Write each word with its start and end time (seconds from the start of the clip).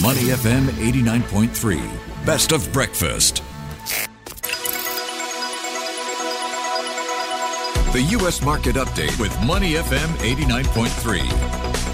Money 0.00 0.30
FM 0.32 0.68
89.3. 0.80 2.24
Best 2.24 2.52
of 2.52 2.72
breakfast. 2.72 3.42
The 7.92 8.00
U.S. 8.12 8.40
Market 8.40 8.76
Update 8.76 9.20
with 9.20 9.38
Money 9.44 9.74
FM 9.74 10.08
89.3. 10.24 11.91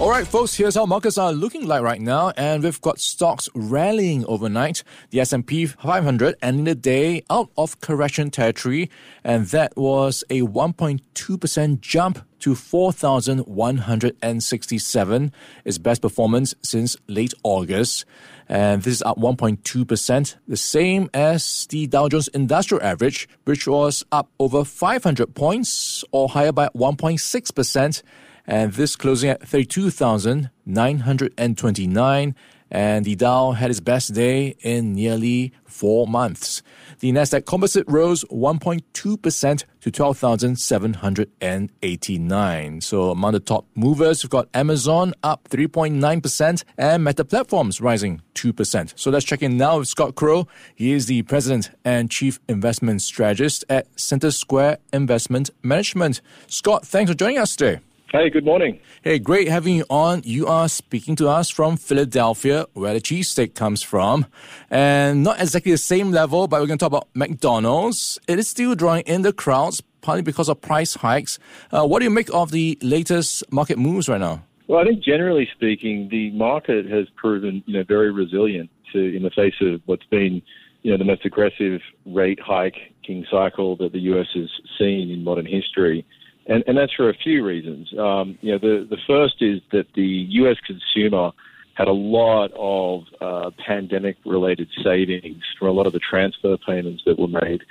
All 0.00 0.08
right, 0.08 0.26
folks, 0.26 0.54
here's 0.54 0.76
how 0.76 0.86
markets 0.86 1.18
are 1.18 1.30
looking 1.30 1.66
like 1.66 1.82
right 1.82 2.00
now, 2.00 2.32
and 2.34 2.62
we've 2.62 2.80
got 2.80 2.98
stocks 2.98 3.50
rallying 3.54 4.24
overnight. 4.24 4.82
The 5.10 5.20
S&P 5.20 5.66
500 5.66 6.36
ending 6.40 6.64
the 6.64 6.74
day 6.74 7.22
out 7.28 7.50
of 7.58 7.82
correction 7.82 8.30
territory, 8.30 8.88
and 9.22 9.48
that 9.48 9.76
was 9.76 10.24
a 10.30 10.40
1.2% 10.40 11.80
jump 11.82 12.26
to 12.38 12.54
4,167, 12.54 15.32
its 15.66 15.76
best 15.76 16.00
performance 16.00 16.54
since 16.62 16.96
late 17.06 17.34
August. 17.42 18.06
And 18.48 18.82
this 18.82 18.94
is 18.94 19.02
up 19.02 19.18
1.2%, 19.18 20.36
the 20.48 20.56
same 20.56 21.10
as 21.12 21.66
the 21.66 21.86
Dow 21.86 22.08
Jones 22.08 22.28
Industrial 22.28 22.82
Average, 22.82 23.28
which 23.44 23.68
was 23.68 24.02
up 24.10 24.30
over 24.38 24.64
500 24.64 25.34
points 25.34 26.04
or 26.10 26.30
higher 26.30 26.52
by 26.52 26.68
1.6%. 26.68 28.02
And 28.46 28.72
this 28.72 28.96
closing 28.96 29.28
at 29.30 29.46
32,929 29.46 32.34
and 32.70 33.04
the 33.04 33.16
Dow 33.16 33.50
had 33.52 33.70
its 33.70 33.80
best 33.80 34.14
day 34.14 34.54
in 34.60 34.94
nearly 34.94 35.52
four 35.64 36.06
months. 36.06 36.62
The 37.00 37.10
Nasdaq 37.12 37.44
Composite 37.46 37.86
rose 37.88 38.24
1.2% 38.24 39.64
to 39.80 39.90
12,789. 39.90 42.80
So 42.80 43.10
among 43.10 43.32
the 43.32 43.40
top 43.40 43.66
movers, 43.74 44.22
we've 44.22 44.30
got 44.30 44.48
Amazon 44.54 45.14
up 45.22 45.48
3.9% 45.48 46.64
and 46.76 47.02
Meta 47.02 47.24
Platforms 47.24 47.80
rising 47.80 48.20
2%. 48.34 48.92
So 48.96 49.10
let's 49.10 49.24
check 49.24 49.42
in 49.42 49.56
now 49.56 49.78
with 49.78 49.88
Scott 49.88 50.14
Crowe. 50.14 50.46
He 50.74 50.92
is 50.92 51.06
the 51.06 51.22
president 51.22 51.70
and 51.84 52.10
chief 52.10 52.38
investment 52.48 53.00
strategist 53.02 53.64
at 53.68 53.92
CenterSquare 53.96 54.76
Investment 54.92 55.50
Management. 55.62 56.20
Scott, 56.46 56.86
thanks 56.86 57.10
for 57.10 57.16
joining 57.16 57.38
us 57.38 57.56
today. 57.56 57.80
Hey, 58.12 58.28
good 58.28 58.44
morning. 58.44 58.80
Hey, 59.02 59.20
great 59.20 59.46
having 59.46 59.76
you 59.76 59.84
on. 59.88 60.22
You 60.24 60.48
are 60.48 60.68
speaking 60.68 61.14
to 61.14 61.28
us 61.28 61.48
from 61.48 61.76
Philadelphia, 61.76 62.66
where 62.72 62.92
the 62.92 63.00
cheesesteak 63.00 63.54
comes 63.54 63.84
from. 63.84 64.26
And 64.68 65.22
not 65.22 65.40
exactly 65.40 65.70
the 65.70 65.78
same 65.78 66.10
level, 66.10 66.48
but 66.48 66.60
we're 66.60 66.66
going 66.66 66.80
to 66.80 66.82
talk 66.82 66.88
about 66.88 67.08
McDonald's. 67.14 68.18
It 68.26 68.40
is 68.40 68.48
still 68.48 68.74
drawing 68.74 69.04
in 69.04 69.22
the 69.22 69.32
crowds, 69.32 69.80
partly 70.00 70.22
because 70.22 70.48
of 70.48 70.60
price 70.60 70.94
hikes. 70.94 71.38
Uh, 71.70 71.86
what 71.86 72.00
do 72.00 72.04
you 72.04 72.10
make 72.10 72.34
of 72.34 72.50
the 72.50 72.76
latest 72.82 73.44
market 73.52 73.78
moves 73.78 74.08
right 74.08 74.20
now? 74.20 74.42
Well, 74.66 74.80
I 74.80 74.84
think 74.86 75.04
generally 75.04 75.48
speaking, 75.54 76.08
the 76.10 76.32
market 76.32 76.90
has 76.90 77.06
proven, 77.14 77.62
you 77.66 77.74
know, 77.74 77.84
very 77.84 78.10
resilient 78.10 78.70
to 78.92 79.16
in 79.16 79.22
the 79.22 79.30
face 79.30 79.54
of 79.60 79.82
what's 79.86 80.06
been, 80.06 80.42
you 80.82 80.90
know, 80.90 80.98
the 80.98 81.04
most 81.04 81.24
aggressive 81.24 81.80
rate 82.06 82.40
hiking 82.40 83.24
cycle 83.30 83.76
that 83.76 83.92
the 83.92 84.00
U.S. 84.00 84.26
has 84.34 84.50
seen 84.80 85.12
in 85.12 85.22
modern 85.22 85.46
history 85.46 86.04
and, 86.50 86.64
and 86.66 86.76
that's 86.76 86.92
for 86.92 87.08
a 87.08 87.14
few 87.14 87.44
reasons. 87.44 87.92
Um, 87.96 88.36
you 88.42 88.52
know, 88.52 88.58
the 88.58 88.86
the 88.90 88.98
first 89.06 89.36
is 89.40 89.60
that 89.72 89.86
the 89.94 90.26
U.S. 90.42 90.56
consumer 90.66 91.30
had 91.74 91.88
a 91.88 91.92
lot 91.92 92.50
of 92.56 93.04
uh, 93.20 93.50
pandemic-related 93.64 94.68
savings 94.82 95.42
from 95.58 95.68
a 95.68 95.70
lot 95.70 95.86
of 95.86 95.92
the 95.92 96.00
transfer 96.00 96.56
payments 96.58 97.04
that 97.06 97.18
were 97.18 97.28
made, 97.28 97.62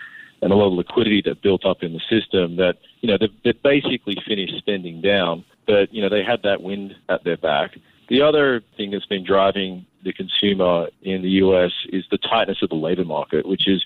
and 0.42 0.52
a 0.52 0.56
lot 0.56 0.68
of 0.68 0.74
liquidity 0.74 1.22
that 1.26 1.42
built 1.42 1.66
up 1.66 1.84
in 1.84 1.94
the 1.94 2.00
system. 2.10 2.56
That 2.56 2.78
you 3.02 3.10
know 3.10 3.18
they 3.20 3.30
they 3.44 3.52
basically 3.52 4.16
finished 4.26 4.58
spending 4.58 5.02
down, 5.02 5.44
but 5.68 5.94
you 5.94 6.02
know 6.02 6.10
they 6.10 6.24
had 6.24 6.42
that 6.44 6.62
wind 6.64 6.96
at 7.10 7.26
their 7.26 7.38
back. 7.38 7.78
The 8.08 8.22
other 8.22 8.64
thing 8.78 8.92
that's 8.92 9.06
been 9.06 9.26
driving 9.26 9.86
the 10.04 10.14
consumer 10.14 10.88
in 11.04 11.22
the 11.22 11.30
U.S. 11.44 11.72
is 11.90 12.06
the 12.10 12.18
tightness 12.18 12.64
of 12.64 12.70
the 12.70 12.76
labor 12.76 13.04
market, 13.04 13.46
which 13.46 13.68
is 13.68 13.86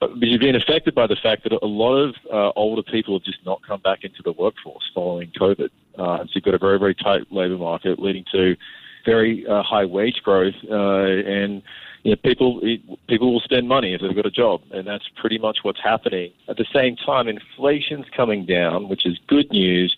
has 0.00 0.38
been 0.38 0.54
affected 0.54 0.94
by 0.94 1.06
the 1.06 1.16
fact 1.16 1.44
that 1.44 1.52
a 1.52 1.66
lot 1.66 1.96
of 1.96 2.14
uh, 2.32 2.52
older 2.56 2.82
people 2.82 3.14
have 3.18 3.24
just 3.24 3.44
not 3.44 3.60
come 3.66 3.80
back 3.80 4.04
into 4.04 4.22
the 4.22 4.32
workforce 4.32 4.88
following 4.94 5.30
COVID. 5.30 5.70
Uh, 5.98 6.18
so 6.18 6.30
you've 6.34 6.44
got 6.44 6.54
a 6.54 6.58
very, 6.58 6.78
very 6.78 6.94
tight 6.94 7.30
labour 7.32 7.56
market 7.56 7.98
leading 7.98 8.24
to 8.32 8.56
very 9.04 9.46
uh, 9.46 9.62
high 9.62 9.84
wage 9.84 10.22
growth, 10.22 10.54
uh, 10.70 10.74
and 10.74 11.62
you 12.04 12.12
know, 12.12 12.16
people 12.16 12.60
people 13.08 13.32
will 13.32 13.40
spend 13.40 13.66
money 13.66 13.94
if 13.94 14.00
they've 14.00 14.14
got 14.14 14.26
a 14.26 14.30
job, 14.30 14.62
and 14.70 14.86
that's 14.86 15.08
pretty 15.16 15.38
much 15.38 15.58
what's 15.62 15.80
happening. 15.80 16.32
At 16.48 16.56
the 16.56 16.66
same 16.72 16.96
time, 16.96 17.26
inflation's 17.26 18.06
coming 18.16 18.46
down, 18.46 18.88
which 18.88 19.06
is 19.06 19.18
good 19.26 19.50
news. 19.50 19.96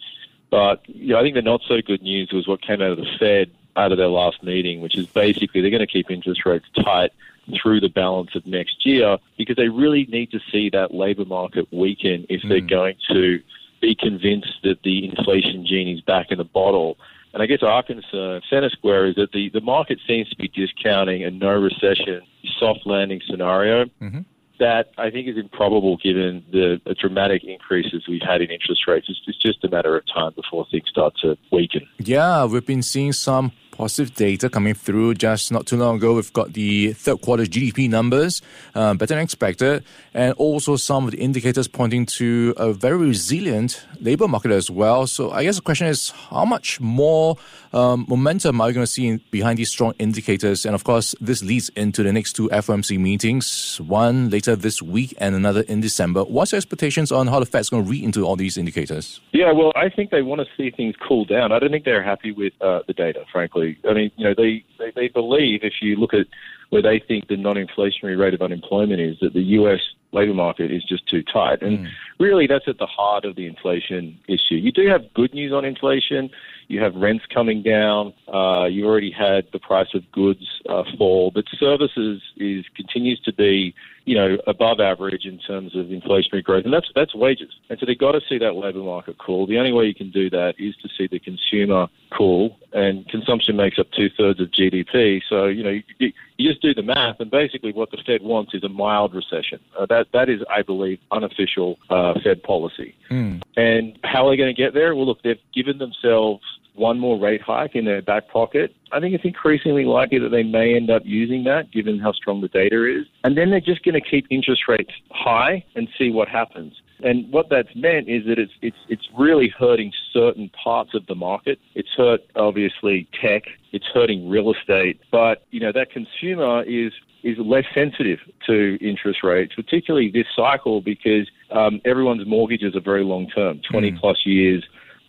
But 0.50 0.82
you 0.88 1.08
know, 1.08 1.18
I 1.18 1.22
think 1.22 1.34
the 1.34 1.42
not 1.42 1.60
so 1.66 1.80
good 1.82 2.02
news 2.02 2.32
was 2.32 2.48
what 2.48 2.62
came 2.62 2.80
out 2.80 2.92
of 2.92 2.98
the 2.98 3.06
Fed 3.18 3.50
out 3.76 3.92
of 3.92 3.98
their 3.98 4.08
last 4.08 4.42
meeting, 4.42 4.80
which 4.80 4.96
is 4.96 5.06
basically 5.06 5.60
they're 5.60 5.70
going 5.70 5.80
to 5.80 5.86
keep 5.86 6.10
interest 6.10 6.44
rates 6.46 6.66
tight 6.74 7.12
through 7.60 7.80
the 7.80 7.88
balance 7.88 8.34
of 8.34 8.46
next 8.46 8.86
year 8.86 9.18
because 9.36 9.56
they 9.56 9.68
really 9.68 10.06
need 10.06 10.30
to 10.30 10.40
see 10.52 10.70
that 10.70 10.94
labour 10.94 11.24
market 11.24 11.66
weaken 11.72 12.26
if 12.28 12.42
they're 12.48 12.60
mm. 12.60 12.70
going 12.70 12.96
to 13.08 13.40
be 13.80 13.94
convinced 13.94 14.58
that 14.62 14.82
the 14.82 15.08
inflation 15.08 15.66
genie 15.66 15.94
is 15.94 16.00
back 16.02 16.26
in 16.30 16.38
the 16.38 16.44
bottle. 16.44 16.98
And 17.32 17.42
I 17.42 17.46
guess 17.46 17.62
our 17.62 17.82
concern, 17.82 18.42
CenterSquare, 18.50 19.10
is 19.10 19.16
that 19.16 19.32
the, 19.32 19.50
the 19.50 19.60
market 19.60 19.98
seems 20.06 20.28
to 20.30 20.36
be 20.36 20.48
discounting 20.48 21.24
a 21.24 21.30
no 21.30 21.52
recession, 21.52 22.22
soft 22.58 22.86
landing 22.86 23.20
scenario. 23.28 23.84
Mm-hmm. 24.00 24.20
That 24.58 24.90
I 24.98 25.08
think 25.08 25.26
is 25.26 25.38
improbable 25.38 25.96
given 25.96 26.44
the, 26.52 26.78
the, 26.84 26.92
dramatic 26.92 27.44
increases 27.44 28.06
we've 28.06 28.20
had 28.20 28.42
in 28.42 28.50
interest 28.50 28.86
rates. 28.86 29.06
It's, 29.08 29.22
it's 29.26 29.38
just 29.38 29.64
a 29.64 29.70
matter 29.70 29.96
of 29.96 30.04
time 30.06 30.34
before 30.36 30.66
things 30.70 30.86
start 30.86 31.14
to 31.22 31.38
weaken. 31.50 31.88
Yeah, 31.98 32.44
we've 32.44 32.66
been 32.66 32.82
seeing 32.82 33.14
some 33.14 33.52
positive 33.70 34.14
data 34.14 34.48
coming 34.48 34.74
through 34.74 35.14
just 35.14 35.50
not 35.52 35.66
too 35.66 35.76
long 35.76 35.96
ago. 35.96 36.14
We've 36.14 36.32
got 36.32 36.52
the 36.52 36.92
third 36.92 37.20
quarter 37.20 37.44
GDP 37.44 37.88
numbers, 37.88 38.42
um, 38.74 38.98
better 38.98 39.14
than 39.14 39.22
expected, 39.22 39.84
and 40.14 40.34
also 40.34 40.76
some 40.76 41.04
of 41.06 41.12
the 41.12 41.18
indicators 41.18 41.68
pointing 41.68 42.06
to 42.06 42.54
a 42.56 42.72
very 42.72 42.98
resilient 42.98 43.84
labor 44.00 44.28
market 44.28 44.50
as 44.50 44.70
well. 44.70 45.06
So 45.06 45.30
I 45.30 45.44
guess 45.44 45.56
the 45.56 45.62
question 45.62 45.86
is, 45.86 46.10
how 46.10 46.44
much 46.44 46.80
more 46.80 47.36
um, 47.72 48.04
momentum 48.08 48.60
are 48.60 48.66
we 48.68 48.72
going 48.72 48.84
to 48.84 48.90
see 48.90 49.06
in, 49.06 49.20
behind 49.30 49.58
these 49.58 49.70
strong 49.70 49.94
indicators? 49.98 50.66
And 50.66 50.74
of 50.74 50.84
course, 50.84 51.14
this 51.20 51.42
leads 51.42 51.68
into 51.70 52.02
the 52.02 52.12
next 52.12 52.34
two 52.34 52.48
FOMC 52.48 52.98
meetings, 52.98 53.80
one 53.80 54.30
later 54.30 54.56
this 54.56 54.82
week 54.82 55.14
and 55.18 55.34
another 55.34 55.62
in 55.62 55.80
December. 55.80 56.24
What's 56.24 56.52
your 56.52 56.58
expectations 56.58 57.12
on 57.12 57.26
how 57.28 57.40
the 57.40 57.46
Fed's 57.46 57.70
going 57.70 57.84
to 57.84 57.90
read 57.90 58.04
into 58.04 58.24
all 58.24 58.36
these 58.36 58.56
indicators? 58.56 59.20
Yeah, 59.32 59.52
well, 59.52 59.72
I 59.76 59.88
think 59.88 60.10
they 60.10 60.22
want 60.22 60.40
to 60.40 60.46
see 60.56 60.70
things 60.70 60.94
cool 61.06 61.24
down. 61.24 61.52
I 61.52 61.58
don't 61.58 61.70
think 61.70 61.84
they're 61.84 62.02
happy 62.02 62.32
with 62.32 62.52
uh, 62.60 62.80
the 62.86 62.92
data, 62.92 63.24
frankly. 63.32 63.69
I 63.88 63.94
mean, 63.94 64.10
you 64.16 64.24
know, 64.24 64.34
they, 64.36 64.64
they, 64.78 64.92
they 64.94 65.08
believe 65.08 65.60
if 65.62 65.74
you 65.80 65.96
look 65.96 66.14
at 66.14 66.26
where 66.70 66.82
they 66.82 67.00
think 67.00 67.28
the 67.28 67.36
non-inflationary 67.36 68.18
rate 68.18 68.34
of 68.34 68.42
unemployment 68.42 69.00
is, 69.00 69.18
that 69.20 69.34
the 69.34 69.42
U.S. 69.42 69.80
labour 70.12 70.34
market 70.34 70.70
is 70.70 70.84
just 70.84 71.06
too 71.08 71.22
tight. 71.22 71.62
And 71.62 71.80
mm. 71.80 71.88
really, 72.18 72.46
that's 72.46 72.68
at 72.68 72.78
the 72.78 72.86
heart 72.86 73.24
of 73.24 73.34
the 73.34 73.46
inflation 73.46 74.18
issue. 74.28 74.54
You 74.54 74.70
do 74.70 74.86
have 74.86 75.12
good 75.14 75.34
news 75.34 75.52
on 75.52 75.64
inflation. 75.64 76.30
You 76.68 76.80
have 76.80 76.94
rents 76.94 77.24
coming 77.26 77.62
down. 77.62 78.14
Uh, 78.32 78.66
you 78.66 78.86
already 78.86 79.10
had 79.10 79.48
the 79.52 79.58
price 79.58 79.92
of 79.94 80.10
goods 80.12 80.46
uh, 80.68 80.84
fall, 80.96 81.32
but 81.34 81.44
services 81.58 82.22
is 82.36 82.64
continues 82.76 83.20
to 83.22 83.32
be, 83.32 83.74
you 84.10 84.16
know, 84.16 84.38
above 84.48 84.80
average 84.80 85.24
in 85.24 85.38
terms 85.38 85.76
of 85.76 85.86
inflationary 85.86 86.42
growth, 86.42 86.64
and 86.64 86.74
that's 86.74 86.90
that's 86.96 87.14
wages. 87.14 87.52
And 87.68 87.78
so 87.78 87.86
they've 87.86 87.96
got 87.96 88.10
to 88.10 88.20
see 88.28 88.38
that 88.38 88.56
labour 88.56 88.80
market 88.80 89.18
cool. 89.18 89.46
The 89.46 89.56
only 89.56 89.72
way 89.72 89.84
you 89.84 89.94
can 89.94 90.10
do 90.10 90.28
that 90.30 90.54
is 90.58 90.74
to 90.82 90.88
see 90.98 91.06
the 91.06 91.20
consumer 91.20 91.86
cool, 92.10 92.58
and 92.72 93.08
consumption 93.08 93.54
makes 93.54 93.78
up 93.78 93.86
two 93.92 94.10
thirds 94.10 94.40
of 94.40 94.48
GDP. 94.48 95.22
So 95.28 95.46
you 95.46 95.62
know, 95.62 95.70
you, 95.70 96.12
you, 96.38 96.50
just 96.50 96.60
do 96.60 96.74
the 96.74 96.82
math, 96.82 97.20
and 97.20 97.30
basically 97.30 97.72
what 97.72 97.92
the 97.92 97.98
Fed 98.04 98.20
wants 98.20 98.52
is 98.52 98.64
a 98.64 98.68
mild 98.68 99.14
recession. 99.14 99.60
Uh, 99.78 99.86
that 99.86 100.08
that 100.12 100.28
is, 100.28 100.40
I 100.50 100.62
believe, 100.62 100.98
unofficial 101.12 101.78
uh, 101.88 102.14
Fed 102.24 102.42
policy. 102.42 102.96
Mm. 103.12 103.42
And 103.56 103.96
how 104.02 104.26
are 104.26 104.32
they 104.32 104.36
going 104.36 104.52
to 104.52 104.60
get 104.60 104.74
there? 104.74 104.96
Well, 104.96 105.06
look, 105.06 105.22
they've 105.22 105.38
given 105.54 105.78
themselves 105.78 106.42
one 106.74 106.98
more 106.98 107.18
rate 107.18 107.42
hike 107.42 107.74
in 107.74 107.84
their 107.84 108.02
back 108.02 108.28
pocket, 108.28 108.74
I 108.92 109.00
think 109.00 109.14
it's 109.14 109.24
increasingly 109.24 109.84
likely 109.84 110.18
that 110.18 110.30
they 110.30 110.42
may 110.42 110.74
end 110.74 110.90
up 110.90 111.02
using 111.04 111.44
that 111.44 111.70
given 111.72 111.98
how 111.98 112.12
strong 112.12 112.40
the 112.40 112.48
data 112.48 113.00
is. 113.00 113.06
And 113.24 113.36
then 113.36 113.50
they're 113.50 113.60
just 113.60 113.84
going 113.84 114.00
to 114.00 114.00
keep 114.00 114.26
interest 114.30 114.62
rates 114.68 114.90
high 115.10 115.64
and 115.74 115.88
see 115.98 116.10
what 116.10 116.28
happens. 116.28 116.74
And 117.02 117.30
what 117.32 117.48
that's 117.48 117.74
meant 117.74 118.08
is 118.08 118.26
that 118.26 118.38
it's 118.38 118.52
it's 118.60 118.76
it's 118.88 119.08
really 119.18 119.48
hurting 119.58 119.90
certain 120.12 120.50
parts 120.50 120.90
of 120.94 121.06
the 121.06 121.14
market. 121.14 121.58
It's 121.74 121.88
hurt 121.96 122.20
obviously 122.36 123.08
tech. 123.22 123.44
It's 123.72 123.86
hurting 123.94 124.28
real 124.28 124.52
estate. 124.52 125.00
But 125.10 125.46
you 125.50 125.60
know 125.60 125.72
that 125.72 125.90
consumer 125.90 126.62
is 126.64 126.92
is 127.22 127.36
less 127.38 127.64
sensitive 127.74 128.18
to 128.46 128.78
interest 128.80 129.20
rates, 129.22 129.54
particularly 129.54 130.10
this 130.10 130.26
cycle 130.34 130.80
because 130.80 131.28
um, 131.50 131.80
everyone's 131.84 132.26
mortgages 132.26 132.74
are 132.74 132.80
very 132.80 133.04
long 133.04 133.28
term, 133.28 133.60
20 133.70 133.92
mm. 133.92 134.00
plus 134.00 134.18
years. 134.24 134.64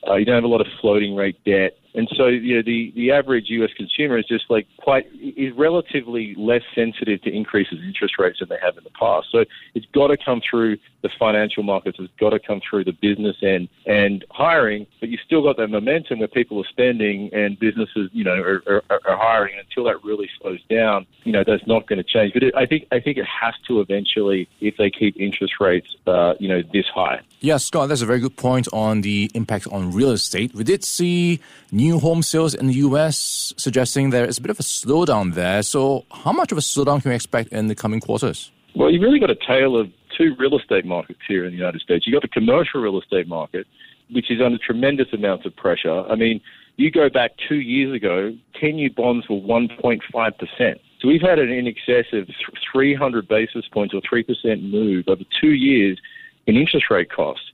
Uh, 0.08 0.16
you 0.16 0.26
don't 0.26 0.36
have 0.36 0.44
a 0.44 0.48
lot 0.48 0.62
of 0.62 0.68
floating 0.80 1.16
rate 1.16 1.38
debt. 1.46 1.78
And 1.94 2.10
so, 2.16 2.28
you 2.28 2.56
know, 2.56 2.62
the, 2.62 2.92
the 2.96 3.12
average 3.12 3.46
U.S. 3.50 3.72
consumer 3.76 4.18
is 4.18 4.26
just 4.26 4.46
like 4.50 4.68
quite, 4.78 5.08
is 5.14 5.54
relatively 5.56 6.36
less 6.38 6.62
sensitive 6.74 7.22
to 7.24 7.30
increases 7.32 7.80
in 7.80 7.86
interest 7.86 8.16
rates 8.18 8.40
than 8.40 8.50
they 8.50 8.58
have 8.62 8.78
in 8.78 8.84
the 8.84 8.92
past. 8.92 9.28
So 9.32 9.46
it's 9.74 9.86
got 9.94 10.08
to 10.08 10.18
come 10.18 10.42
through 10.48 10.78
the 11.02 11.10
financial 11.20 11.64
markets. 11.64 11.98
It's 12.00 12.12
got 12.20 12.30
to 12.30 12.40
come 12.40 12.62
through 12.68 12.86
the 12.86 12.94
business 12.94 13.38
end 13.42 13.70
and 13.86 14.24
hiring, 14.30 14.88
but 15.00 15.10
you've 15.10 15.22
still 15.26 15.44
got 15.44 15.58
that 15.58 15.68
momentum 15.68 16.20
where 16.20 16.28
people 16.28 16.60
are 16.60 16.68
spending 16.70 17.34
and 17.34 17.60
businesses, 17.60 18.10
you 18.14 18.24
know, 18.24 18.36
are, 18.36 18.64
are, 18.68 19.02
are 19.06 19.18
hiring. 19.18 19.56
Until 19.60 19.84
that 19.86 20.04
really 20.04 20.30
slows 20.40 20.64
down, 20.70 21.06
you 21.24 21.32
know, 21.32 21.44
that's 21.46 21.66
not 21.68 21.88
going 21.88 21.98
to 21.98 22.04
change. 22.04 22.34
But 22.34 22.44
it, 22.44 22.56
I 22.56 22.66
think, 22.66 22.88
I 22.92 23.00
think 23.00 23.18
it 23.18 23.26
has 23.26 23.54
to 23.68 23.82
eventually 23.82 24.48
if 24.60 24.78
they 24.78 24.90
keep 24.90 25.18
interest 25.18 25.56
rates, 25.60 25.96
uh, 26.08 26.36
you 26.40 26.48
know, 26.48 26.62
this 26.74 26.86
high. 26.94 27.22
Yeah, 27.40 27.58
Scott, 27.58 27.90
that's 27.90 28.02
a 28.02 28.06
very 28.06 28.20
good 28.20 28.38
point 28.38 28.68
on 28.72 29.02
the 29.02 29.32
impact 29.34 29.68
on 29.68 29.92
real 29.92 30.12
estate. 30.12 30.54
We 30.54 30.64
did 30.64 30.84
see 30.84 31.40
new 31.82 32.00
home 32.00 32.22
sales 32.22 32.54
in 32.54 32.68
the 32.68 32.76
US 32.88 33.54
suggesting 33.58 34.12
there 34.12 34.26
is 34.26 34.38
a 34.38 34.42
bit 34.42 34.52
of 34.52 34.60
a 34.60 34.64
slowdown 34.64 35.34
there. 35.34 35.64
So, 35.64 36.06
how 36.24 36.32
much 36.32 36.52
of 36.52 36.58
a 36.58 36.62
slowdown 36.62 37.02
can 37.02 37.10
we 37.10 37.16
expect 37.16 37.52
in 37.52 37.68
the 37.68 37.76
coming 37.76 38.00
quarters? 38.00 38.52
Well, 38.76 38.90
you've 38.92 39.02
really 39.02 39.20
got 39.20 39.30
a 39.30 39.36
tale 39.36 39.76
of 39.76 39.92
two 40.18 40.36
real 40.38 40.58
estate 40.58 40.86
markets 40.86 41.20
here 41.28 41.44
in 41.46 41.52
the 41.52 41.58
United 41.58 41.82
States. 41.82 42.06
You've 42.06 42.14
got 42.14 42.22
the 42.22 42.40
commercial 42.40 42.82
real 42.82 43.00
estate 43.00 43.28
market, 43.28 43.66
which 44.12 44.30
is 44.30 44.40
under 44.42 44.58
tremendous 44.58 45.08
amounts 45.12 45.46
of 45.46 45.56
pressure. 45.56 46.04
I 46.10 46.16
mean, 46.16 46.40
you 46.78 46.92
go 46.92 47.10
back 47.10 47.32
two 47.50 47.60
years 47.60 47.94
ago, 47.96 48.36
10 48.60 48.78
year 48.78 48.90
bonds 48.96 49.28
were 49.30 49.38
1.5%. 49.38 50.80
So 51.00 51.08
we've 51.08 51.22
had 51.22 51.40
an 51.40 51.50
in 51.50 51.68
excess 51.68 52.06
of 52.14 52.30
300 52.72 53.28
basis 53.28 53.66
points 53.74 53.94
or 53.94 54.02
3% 54.02 54.70
move 54.70 55.06
over 55.08 55.24
two 55.42 55.54
years 55.54 56.00
in 56.46 56.56
interest 56.56 56.86
rate 56.90 57.12
costs. 57.12 57.51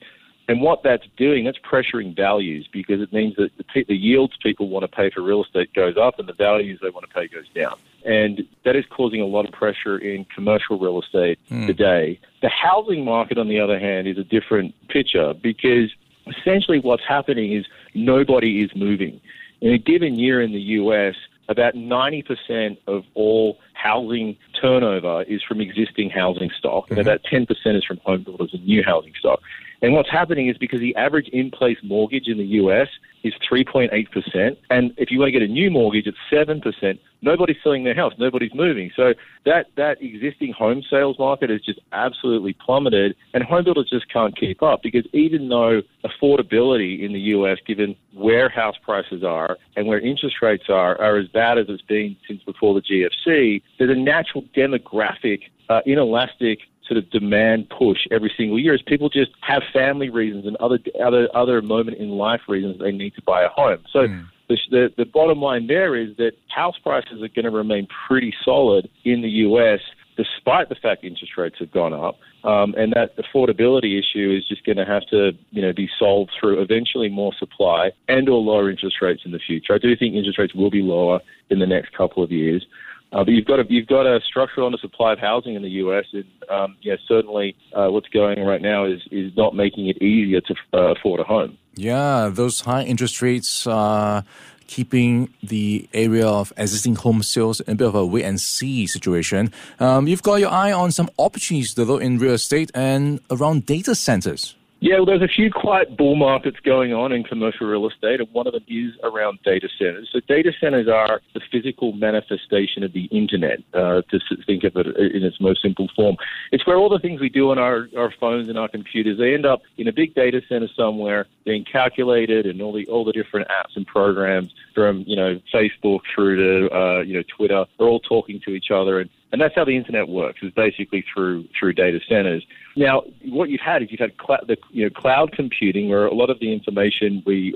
And 0.48 0.62
what 0.62 0.82
that's 0.82 1.06
doing, 1.18 1.44
that's 1.44 1.58
pressuring 1.60 2.16
values 2.16 2.70
because 2.72 3.02
it 3.02 3.12
means 3.12 3.36
that 3.36 3.52
the, 3.58 3.84
the, 3.84 3.96
yields 3.96 4.34
people 4.42 4.70
want 4.70 4.84
to 4.84 4.88
pay 4.88 5.10
for 5.10 5.22
real 5.22 5.44
estate 5.44 5.74
goes 5.74 5.98
up 5.98 6.20
and 6.20 6.28
the 6.28 6.34
values 6.34 6.80
they 6.82 6.90
want 6.90 7.06
to 7.08 7.14
pay 7.14 7.28
goes 7.28 7.50
down. 7.54 7.78
And 8.06 8.48
that 8.64 8.78
is 8.78 8.86
causing 8.90 9.20
a 9.20 9.26
lot 9.26 9.46
of 9.46 9.52
pressure 9.52 9.98
in 9.98 10.26
commercial 10.34 10.80
real 10.80 11.02
estate 11.02 11.38
mm. 11.52 11.68
today. 11.68 12.20
The 12.42 12.50
housing 12.50 13.04
market, 13.04 13.38
on 13.38 13.50
the 13.50 13.60
other 13.60 13.78
hand, 13.78 14.08
is 14.08 14.18
a 14.18 14.24
different 14.24 14.74
picture 14.88 15.34
because 15.34 15.92
essentially 16.28 16.80
what's 16.80 17.04
happening 17.06 17.52
is 17.52 17.66
nobody 17.94 18.64
is 18.64 18.72
moving. 18.74 19.20
In 19.60 19.74
a 19.74 19.78
given 19.78 20.18
year 20.18 20.42
in 20.42 20.54
the 20.54 20.62
US, 20.62 21.16
about 21.50 21.74
90% 21.74 22.78
of 22.88 23.04
all 23.16 23.58
housing 23.78 24.38
turnover 24.60 25.24
is 25.24 25.42
from 25.44 25.62
existing 25.62 26.10
housing 26.10 26.50
stock, 26.58 26.86
mm-hmm. 26.86 26.94
and 26.94 27.02
about 27.02 27.24
10% 27.24 27.50
is 27.78 27.84
from 27.84 27.98
home 28.06 28.24
builders 28.24 28.52
and 28.54 28.66
new 28.66 28.84
housing 28.84 29.14
stock. 29.20 29.40
And 29.82 29.94
what's 29.94 30.10
happening 30.10 30.48
is 30.48 30.58
because 30.58 30.80
the 30.80 30.96
average 30.96 31.28
in 31.30 31.52
place 31.52 31.78
mortgage 31.84 32.28
in 32.28 32.38
the 32.38 32.46
US 32.62 32.88
is 33.24 33.34
3.8%. 33.50 34.58
And 34.70 34.94
if 34.98 35.12
you 35.12 35.20
want 35.20 35.28
to 35.28 35.32
get 35.32 35.42
a 35.42 35.52
new 35.52 35.72
mortgage, 35.72 36.08
it's 36.08 36.18
7%. 36.32 37.00
Nobody's 37.22 37.58
selling 37.64 37.84
their 37.84 37.96
house. 37.96 38.14
Nobody's 38.20 38.54
moving. 38.54 38.92
So 38.96 39.14
that, 39.46 39.68
that 39.76 40.02
existing 40.02 40.54
home 40.54 40.84
sales 40.90 41.18
market 41.18 41.50
has 41.50 41.62
just 41.62 41.80
absolutely 41.92 42.54
plummeted. 42.54 43.16
And 43.34 43.44
home 43.44 43.64
builders 43.64 43.90
just 43.92 44.12
can't 44.12 44.38
keep 44.38 44.62
up 44.62 44.84
because 44.84 45.06
even 45.14 45.50
though 45.50 45.82
affordability 46.06 47.04
in 47.04 47.14
the 47.14 47.20
US, 47.20 47.58
given 47.66 47.96
where 48.14 48.50
house 48.50 48.76
prices 48.84 49.24
are 49.24 49.58
and 49.76 49.88
where 49.88 50.00
interest 50.00 50.38
rates 50.42 50.66
are, 50.70 51.00
are 51.02 51.18
as 51.18 51.28
bad 51.30 51.58
as 51.58 51.66
it's 51.70 51.82
been 51.82 52.16
since 52.28 52.44
before 52.44 52.76
the 52.76 52.82
GFC, 52.82 53.62
there's 53.80 53.92
a 53.92 54.00
natural 54.00 54.44
demographic, 54.56 55.42
uh, 55.70 55.82
inelastic 55.86 56.60
sort 56.88 56.98
of 56.98 57.10
demand 57.10 57.70
push 57.70 58.00
every 58.12 58.32
single 58.38 58.60
year 58.60 58.74
is 58.74 58.82
people 58.82 59.10
just 59.10 59.32
have 59.42 59.62
family 59.74 60.10
reasons 60.10 60.46
and 60.46 60.56
other 60.58 60.80
other 61.04 61.30
other 61.36 61.62
moment 61.62 61.98
in 61.98 62.10
life 62.10 62.42
reasons 62.48 62.80
they 62.80 62.92
need 62.92 63.14
to 63.16 63.22
buy 63.22 63.44
a 63.44 63.50
home. 63.50 63.84
So 63.92 64.08
mm. 64.08 64.26
the, 64.50 64.58
the 64.72 64.94
the 64.98 65.06
bottom 65.06 65.40
line 65.42 65.68
there 65.68 65.96
is 65.96 66.16
that 66.18 66.34
house 66.50 66.78
prices 66.82 67.22
are 67.22 67.28
going 67.30 67.46
to 67.46 67.52
remain 67.52 67.88
pretty 68.08 68.34
solid 68.44 68.90
in 69.04 69.22
the 69.22 69.30
U.S. 69.30 69.80
Despite 70.16 70.70
the 70.70 70.76
fact 70.76 71.04
interest 71.04 71.38
rates 71.38 71.58
have 71.60 71.72
gone 71.72 71.94
up, 71.94 72.18
um, 72.44 72.74
and 72.76 72.92
that 72.94 73.16
affordability 73.18 74.00
issue 74.00 74.36
is 74.36 74.48
just 74.48 74.66
going 74.66 74.78
to 74.78 74.86
have 74.86 75.06
to, 75.12 75.34
you 75.52 75.62
know, 75.62 75.74
be 75.74 75.88
solved 76.00 76.32
through 76.40 76.60
eventually 76.60 77.08
more 77.08 77.34
supply 77.38 77.92
and 78.08 78.28
or 78.28 78.42
lower 78.42 78.72
interest 78.72 78.96
rates 79.00 79.22
in 79.26 79.32
the 79.32 79.38
future. 79.38 79.76
I 79.76 79.78
do 79.78 79.96
think 79.96 80.16
interest 80.16 80.40
rates 80.40 80.56
will 80.56 80.72
be 80.72 80.82
lower 80.82 81.20
in 81.52 81.60
the 81.60 81.68
next 81.68 81.94
couple 81.96 82.24
of 82.24 82.32
years. 82.32 82.66
Uh, 83.14 83.24
but 83.24 83.30
you've 83.30 83.46
got 83.46 83.60
a 83.60 83.66
you've 83.70 83.88
got 83.88 84.06
a 84.06 84.20
structural 84.22 84.70
undersupply 84.70 85.14
of 85.14 85.20
housing 85.20 85.56
in 85.56 85.62
the 85.62 85.70
U.S. 85.70 86.06
and 86.12 86.26
um, 86.50 86.76
yeah, 86.82 86.96
certainly 87.08 87.56
uh, 87.74 87.88
what's 87.88 88.10
going 88.10 88.40
on 88.40 88.46
right 88.46 88.62
now 88.62 88.86
is 88.86 89.02
is 89.12 89.36
not 89.38 89.56
making 89.56 89.88
it 89.88 90.02
easier 90.02 90.42
to 90.42 90.56
uh, 90.74 90.94
afford 90.94 91.22
a 91.22 91.24
home. 91.24 91.58
Yeah, 91.76 92.30
those 92.34 92.62
high 92.62 92.84
interest 92.84 93.22
rates 93.22 93.66
are 93.66 94.26
keeping 94.68 95.34
the 95.42 95.88
area 95.94 96.28
of 96.28 96.52
existing 96.58 96.96
home 96.96 97.24
sales 97.24 97.62
in 97.62 97.74
a 97.74 97.76
bit 97.76 97.88
of 97.88 97.96
a 97.96 98.06
wait 98.06 98.26
and 98.26 98.42
see 98.42 98.86
situation. 98.86 99.54
Um, 99.80 100.08
you've 100.08 100.24
got 100.24 100.36
your 100.36 100.50
eye 100.50 100.74
on 100.74 100.92
some 100.92 101.10
opportunities 101.18 101.76
though 101.76 101.98
in 101.98 102.20
real 102.20 102.34
estate 102.34 102.72
and 102.76 103.22
around 103.32 103.66
data 103.66 103.96
centers. 103.96 104.57
Yeah, 104.80 104.98
well, 104.98 105.08
there's 105.08 105.24
a 105.24 105.28
few 105.28 105.52
quiet 105.52 105.98
bull 105.98 106.16
markets 106.16 106.58
going 106.64 106.94
on 106.94 107.12
in 107.12 107.24
commercial 107.24 107.66
real 107.66 107.88
estate, 107.88 108.20
and 108.20 108.30
one 108.32 108.46
of 108.46 108.54
them 108.54 108.64
is 108.68 108.94
around 109.02 109.40
data 109.44 109.68
centers. 109.76 110.08
So, 110.14 110.20
data 110.28 110.54
centers 110.60 110.88
are 110.88 111.20
the 111.34 111.42
physical 111.52 111.94
manifestation 111.94 112.84
of 112.84 112.94
the 112.94 113.06
internet, 113.06 113.60
uh, 113.74 114.04
to 114.04 114.20
think 114.46 114.64
of 114.66 114.76
it 114.76 114.86
in 114.96 115.24
its 115.24 115.42
most 115.42 115.64
simple 115.64 115.90
form. 115.96 116.16
It's 116.52 116.68
where 116.68 116.78
all 116.78 116.90
the 116.90 117.00
things 117.00 117.20
we 117.20 117.30
do 117.30 117.50
on 117.50 117.58
our, 117.58 117.90
our 117.98 118.14
phones 118.20 118.50
and 118.50 118.58
our 118.58 118.68
computers, 118.68 119.18
they 119.18 119.34
end 119.34 119.48
up 119.48 119.64
in 119.78 119.88
a 119.88 119.92
big 119.94 120.14
data 120.14 120.42
center 120.48 120.68
somewhere, 120.76 121.26
being 121.44 121.66
calculated, 121.66 122.46
and 122.46 122.62
all 122.62 122.74
the 122.74 122.86
all 122.88 123.04
the 123.04 123.14
different 123.14 123.48
apps 123.48 123.76
and 123.76 123.88
programs 123.88 124.54
from 124.76 125.04
you 125.08 125.16
know 125.16 125.40
Facebook 125.52 126.02
through 126.14 126.68
to 126.68 126.76
uh, 126.76 127.00
you 127.00 127.16
know 127.16 127.24
Twitter, 127.36 127.66
are 127.80 127.88
all 127.88 128.00
talking 128.00 128.40
to 128.46 128.52
each 128.52 128.70
other 128.70 129.00
and 129.00 129.10
and 129.32 129.42
that's 129.42 129.56
how 129.56 129.66
the 129.66 129.76
internet 129.76 130.08
works, 130.08 130.40
is 130.42 130.52
basically 130.52 131.04
through 131.14 131.46
through 131.58 131.74
data 131.74 132.00
centers. 132.08 132.46
Now, 132.76 133.04
what 133.26 133.50
you've 133.50 133.62
had 133.62 133.84
is 133.84 133.92
you've 133.92 134.00
had 134.00 134.14
cl- 134.26 134.46
the, 134.48 134.58
you 134.72 134.86
know, 134.86 134.90
cloud 134.90 135.32
computing, 135.34 135.90
where 135.90 136.06
a 136.06 136.14
lot 136.14 136.30
of 136.30 136.40
the 136.40 136.54
information 136.54 137.24
we 137.26 137.56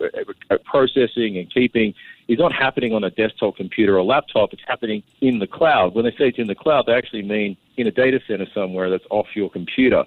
are 0.50 0.58
processing 0.60 1.38
and 1.38 1.52
keeping 1.54 1.94
is 2.32 2.40
not 2.40 2.54
happening 2.54 2.94
on 2.94 3.04
a 3.04 3.10
desktop 3.10 3.58
computer 3.58 3.98
or 3.98 4.04
laptop. 4.04 4.54
It's 4.54 4.62
happening 4.66 5.04
in 5.20 5.40
the 5.40 5.48
cloud. 5.48 5.94
When 5.94 6.06
they 6.06 6.12
say 6.12 6.30
it's 6.30 6.40
in 6.40 6.48
the 6.48 6.56
cloud, 6.56 6.86
they 6.88 6.94
actually 6.94 7.24
mean 7.24 7.58
in 7.76 7.88
a 7.88 7.92
data 7.92 8.22
center 8.26 8.48
somewhere 8.54 8.90
that's 8.90 9.04
off 9.10 9.28
your 9.36 9.50
computer. 9.50 10.06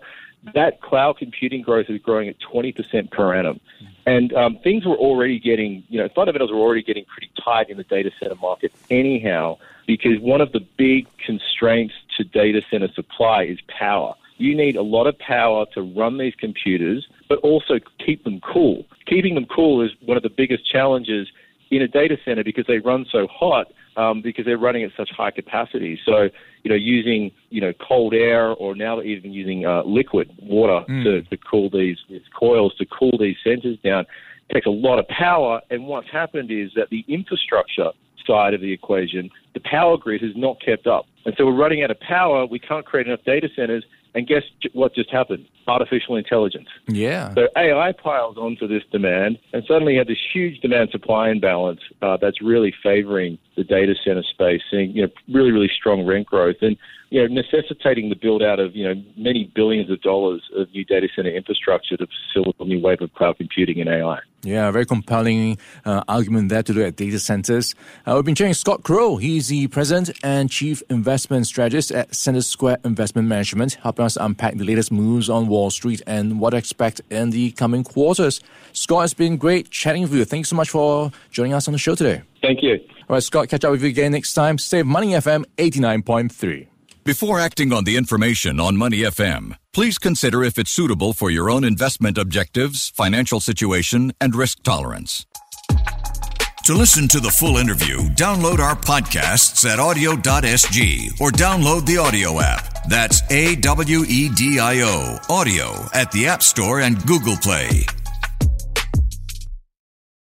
That 0.54 0.80
cloud 0.80 1.18
computing 1.18 1.60
growth 1.60 1.90
is 1.90 2.00
growing 2.00 2.28
at 2.28 2.36
20% 2.40 3.10
per 3.10 3.34
annum. 3.34 3.60
And 4.06 4.32
um, 4.32 4.58
things 4.64 4.86
were 4.86 4.96
already 4.96 5.38
getting, 5.38 5.84
you 5.90 5.98
know, 5.98 6.08
fundamentals 6.14 6.50
were 6.50 6.58
already 6.58 6.82
getting 6.82 7.04
pretty 7.04 7.30
tight 7.42 7.68
in 7.68 7.76
the 7.76 7.84
data 7.84 8.10
center 8.18 8.36
market 8.36 8.72
anyhow 8.90 9.58
because 9.86 10.18
one 10.18 10.40
of 10.40 10.52
the 10.52 10.60
big 10.60 11.06
constraints 11.18 11.94
to 12.16 12.24
data 12.24 12.62
center 12.70 12.88
supply 12.88 13.42
is 13.44 13.58
power. 13.68 14.14
You 14.38 14.54
need 14.54 14.76
a 14.76 14.82
lot 14.82 15.06
of 15.06 15.18
power 15.18 15.66
to 15.74 15.82
run 15.82 16.16
these 16.16 16.34
computers, 16.34 17.06
but 17.28 17.38
also 17.40 17.80
keep 18.04 18.24
them 18.24 18.40
cool. 18.40 18.86
Keeping 19.06 19.34
them 19.34 19.46
cool 19.46 19.82
is 19.82 19.92
one 20.00 20.16
of 20.16 20.22
the 20.22 20.30
biggest 20.30 20.66
challenges 20.66 21.28
in 21.70 21.82
a 21.82 21.88
data 21.88 22.16
center 22.24 22.44
because 22.44 22.66
they 22.66 22.78
run 22.78 23.06
so 23.10 23.26
hot 23.26 23.68
um, 23.96 24.22
because 24.22 24.44
they're 24.44 24.58
running 24.58 24.82
at 24.84 24.90
such 24.96 25.10
high 25.10 25.30
capacity. 25.30 25.98
So, 26.04 26.28
you 26.62 26.68
know, 26.68 26.74
using 26.74 27.30
you 27.50 27.60
know 27.60 27.72
cold 27.86 28.14
air 28.14 28.50
or 28.50 28.74
now 28.74 29.00
even 29.02 29.32
using 29.32 29.66
uh, 29.66 29.82
liquid 29.84 30.30
water 30.42 30.84
mm. 30.88 31.04
to, 31.04 31.22
to 31.22 31.36
cool 31.36 31.70
these, 31.70 31.98
these 32.08 32.22
coils 32.38 32.74
to 32.76 32.86
cool 32.86 33.16
these 33.18 33.36
centers 33.44 33.78
down 33.84 34.06
takes 34.52 34.66
a 34.66 34.70
lot 34.70 34.98
of 34.98 35.08
power. 35.08 35.60
And 35.70 35.86
what's 35.86 36.10
happened 36.10 36.50
is 36.50 36.70
that 36.76 36.90
the 36.90 37.04
infrastructure 37.08 37.90
side 38.26 38.54
of 38.54 38.60
the 38.60 38.72
equation, 38.72 39.30
the 39.54 39.60
power 39.60 39.96
grid 39.96 40.22
has 40.22 40.32
not 40.36 40.60
kept 40.60 40.86
up. 40.86 41.06
And 41.24 41.34
so 41.36 41.46
we're 41.46 41.56
running 41.56 41.82
out 41.82 41.90
of 41.90 42.00
power. 42.00 42.46
We 42.46 42.58
can't 42.58 42.84
create 42.84 43.06
enough 43.06 43.24
data 43.24 43.48
centers. 43.54 43.84
And 44.14 44.26
guess 44.26 44.42
what 44.72 44.94
just 44.94 45.10
happened? 45.10 45.46
Artificial 45.66 46.16
intelligence. 46.16 46.68
Yeah. 46.86 47.34
So 47.34 47.48
AI 47.56 47.92
piles 47.92 48.36
onto 48.36 48.68
this 48.68 48.82
demand, 48.92 49.38
and 49.52 49.64
suddenly 49.66 49.94
you 49.94 49.98
have 49.98 50.06
this 50.06 50.18
huge 50.32 50.60
demand 50.60 50.90
supply 50.90 51.30
imbalance 51.30 51.80
uh, 52.00 52.16
that's 52.20 52.40
really 52.40 52.72
favoring 52.82 53.38
the 53.56 53.64
data 53.64 53.94
center 54.04 54.22
space, 54.22 54.62
seeing 54.70 54.90
you 54.90 55.02
know 55.02 55.08
really 55.32 55.50
really 55.50 55.70
strong 55.74 56.06
rent 56.06 56.26
growth, 56.26 56.56
and 56.60 56.76
you 57.14 57.20
know 57.20 57.32
necessitating 57.32 58.08
the 58.08 58.16
build 58.16 58.42
out 58.42 58.58
of 58.58 58.74
you 58.74 58.84
know 58.84 59.00
many 59.16 59.48
billions 59.54 59.88
of 59.88 60.02
dollars 60.02 60.42
of 60.56 60.68
new 60.72 60.84
data 60.84 61.06
center 61.14 61.30
infrastructure 61.30 61.96
to 61.96 62.08
facilitate 62.08 62.60
a 62.60 62.64
new 62.64 62.80
wave 62.80 63.00
of 63.00 63.14
cloud 63.14 63.36
computing 63.36 63.80
and 63.80 63.88
AI. 63.88 64.18
Yeah, 64.42 64.68
very 64.72 64.84
compelling 64.84 65.56
uh, 65.84 66.02
argument 66.08 66.48
there 66.48 66.64
to 66.64 66.72
look 66.72 66.88
at 66.88 66.96
data 66.96 67.20
centers. 67.20 67.76
Uh, 68.04 68.14
we've 68.16 68.24
been 68.24 68.34
chatting 68.34 68.52
Scott 68.52 68.82
Crowe. 68.82 69.16
He's 69.16 69.46
the 69.46 69.68
president 69.68 70.18
and 70.24 70.50
chief 70.50 70.82
investment 70.90 71.46
strategist 71.46 71.92
at 71.92 72.10
CenterSquare 72.10 72.84
Investment 72.84 73.28
Management, 73.28 73.74
helping 73.74 74.04
us 74.04 74.16
unpack 74.16 74.56
the 74.56 74.64
latest 74.64 74.90
moves 74.90 75.30
on 75.30 75.46
Wall 75.46 75.70
Street 75.70 76.02
and 76.08 76.40
what 76.40 76.50
to 76.50 76.56
expect 76.56 77.00
in 77.10 77.30
the 77.30 77.52
coming 77.52 77.84
quarters. 77.84 78.40
Scott, 78.72 79.04
it's 79.04 79.14
been 79.14 79.36
great 79.36 79.70
chatting 79.70 80.02
with 80.02 80.14
you. 80.14 80.24
Thanks 80.24 80.48
so 80.48 80.56
much 80.56 80.68
for 80.68 81.12
joining 81.30 81.54
us 81.54 81.68
on 81.68 81.72
the 81.72 81.78
show 81.78 81.94
today. 81.94 82.22
Thank 82.42 82.60
you. 82.62 82.74
All 83.08 83.14
right, 83.14 83.22
Scott, 83.22 83.48
catch 83.48 83.64
up 83.64 83.70
with 83.70 83.82
you 83.82 83.88
again 83.88 84.12
next 84.12 84.34
time. 84.34 84.58
Save 84.58 84.84
Money 84.84 85.12
FM 85.12 85.44
89.3. 85.56 86.66
Before 87.04 87.38
acting 87.38 87.70
on 87.70 87.84
the 87.84 87.98
information 87.98 88.58
on 88.58 88.78
Money 88.78 89.00
FM, 89.00 89.58
please 89.74 89.98
consider 89.98 90.42
if 90.42 90.56
it's 90.56 90.70
suitable 90.70 91.12
for 91.12 91.30
your 91.30 91.50
own 91.50 91.62
investment 91.62 92.16
objectives, 92.16 92.88
financial 92.96 93.40
situation, 93.40 94.14
and 94.22 94.34
risk 94.34 94.62
tolerance. 94.62 95.26
To 96.64 96.72
listen 96.72 97.06
to 97.08 97.20
the 97.20 97.28
full 97.30 97.58
interview, 97.58 97.98
download 98.14 98.58
our 98.58 98.74
podcasts 98.74 99.68
at 99.70 99.78
awedio.sg 99.78 101.20
or 101.20 101.30
download 101.30 101.84
the 101.84 101.96
AWEDIO 101.96 102.40
app. 102.42 102.88
That's 102.88 103.20
A 103.30 103.54
W 103.56 104.04
E 104.08 104.30
D 104.30 104.58
I 104.58 104.80
O, 104.80 105.18
AWEDIO 105.28 105.90
at 105.94 106.10
the 106.10 106.26
App 106.26 106.42
Store 106.42 106.80
and 106.80 107.04
Google 107.04 107.36
Play. 107.36 107.84